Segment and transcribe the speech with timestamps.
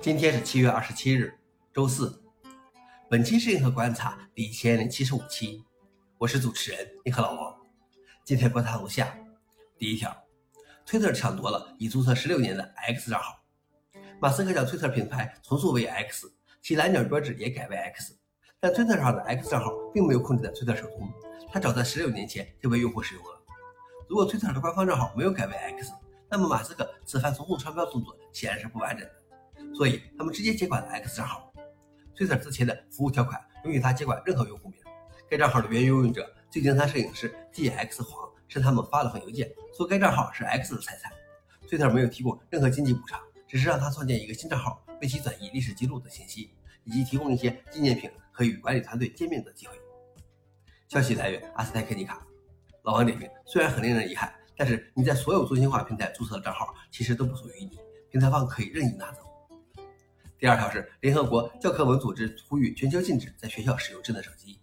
[0.00, 1.36] 今天是七月二十七日，
[1.74, 2.22] 周四。
[3.10, 5.64] 本期是银河观察第一千零七十五期，
[6.18, 7.56] 我是主持人银河老王。
[8.24, 9.12] 今天观察如下：
[9.76, 10.16] 第一条，
[10.86, 13.42] 推特抢夺了已注册十六年的 X 账号。
[14.20, 18.16] 马斯克将推特品牌重塑为 X，其蓝鸟标志也改为 X，
[18.60, 21.12] 但推特上的 X 账号并没有控制在推特手中，
[21.52, 23.42] 它早在十六年前就被用户使用了。
[24.08, 25.92] 如果推特的官方账号没有改为 X，
[26.30, 29.17] 那么马斯克此番重塑商标动作显然是不完整的。
[29.78, 31.52] 所以他们直接接管了 X 账号。
[32.16, 34.78] Twitter 之前的服务条款允许他接管任何用户名。
[35.30, 41.12] 该账号的原拥有者最近他摄影师 GX 黄是他们发了封邮件，说该账号是 X 的财产。
[41.68, 46.50] Twitter 没有提供任何经济补偿，只是让他创建一个新账号，为其转移历史记录的信息，
[46.82, 49.74] 以及提供一些纪念品和与管理团队见面的机会。
[50.88, 52.26] 消息来源：阿斯泰克尼卡。
[52.82, 57.78] 老王点评：虽然很令人遗憾，但是你在所有中心化平台注册的账号其实都不属于你，
[58.10, 59.27] 平台方可以任意拿走。
[60.40, 64.56] 第二条是联合国教科文组织呼吁全球禁止在学校使用智能手机。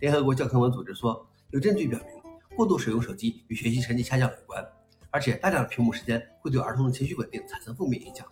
[0.00, 2.08] 联合国教科文组织说，有证据表明
[2.54, 4.62] 过度使用手机与学习成绩下降有关，
[5.10, 8.26] 而且大量的屏幕时间会对儿童的情绪稳定产生负面影响。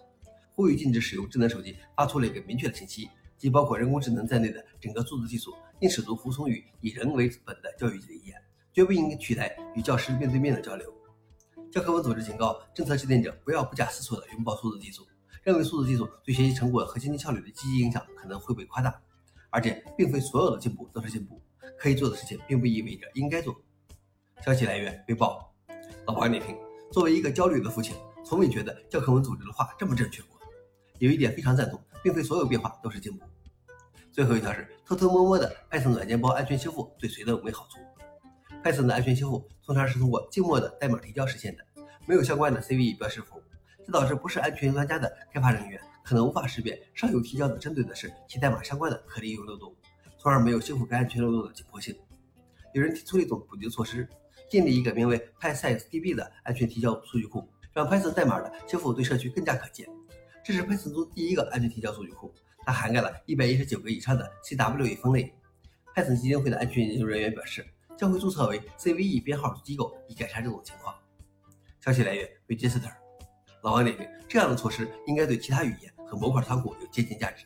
[0.52, 3.08] 呼吁禁止使用智能手机，发出了一个明确的信息，
[3.38, 8.36] 即包括人工智能在内的整个数字技术应始终服从于以人为本的教育理念，
[8.74, 10.92] 绝不应该取代与教师面对面的交流。
[11.72, 15.06] 教科文组织警告政策制定者不要不假思索地拥抱数字技术。
[15.46, 18.92] 认为数字技术对学习成果和经济效率的积极影响可能会被夸大，
[19.48, 21.40] 而且并非所有的进步都是进步。
[21.78, 23.54] 可以做的事情并不意味着应该做。
[24.44, 25.54] 消息来源：微报。
[26.04, 26.56] 老王点评：
[26.90, 30.36] 作为一个焦虑的父亲，从未觉得教科文组织的话这么正确过。
[30.98, 33.24] 有一点非常赞同，并非所有变化都是进步。
[34.10, 37.78] 最后一条是偷偷摸摸的 Python 软件包安全修复对谁都没好处。
[38.64, 41.64] Python 的安全修复通常是通过静默的代码提交实现的，
[42.04, 43.40] 没有相关的 CVE 标识符。
[43.86, 49.72] 这导致不是安全专家的开发人员可能无法识别上游提交的针对的是其代码相关的可利用漏洞，
[50.18, 51.96] 从而没有修复该安全漏洞的紧迫性。
[52.74, 54.08] 有人提出了一种补救措施，
[54.50, 59.88] 建立一个名为 PySizeDB 的安全提交数据库，让 Python 代码的修复对社区更加可见。
[60.44, 65.32] 这是 Python 中第一个安全提交数据库，它涵盖了一百一十九个以上的 CWE 分类。
[65.94, 67.64] Python 基金会的安全研究人员表示，
[67.96, 70.94] 将会注册为 CVE 编号机构以改善这种情况。
[71.80, 73.05] 消息来源：Register。
[73.66, 77.44] 老王点评：这样的措施应该对其他语言和模块仓库有借鉴价值。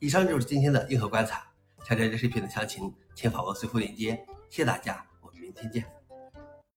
[0.00, 1.46] 以上就是今天的硬核观察。
[1.84, 4.16] 想了解视频的详情，请访问随附链接。
[4.50, 5.84] 谢谢大家，我们明天见。